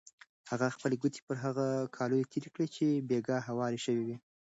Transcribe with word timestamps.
هغې 0.49 0.73
خپلې 0.75 0.95
ګوتې 1.01 1.21
پر 1.27 1.35
هغو 1.43 1.67
کالیو 1.95 2.29
تېرې 2.31 2.49
کړې 2.55 2.67
چې 2.75 2.85
بېګا 3.09 3.37
هوار 3.47 3.71
شوي 3.85 4.03
وو. 4.07 4.17